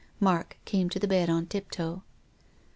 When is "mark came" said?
0.19-0.89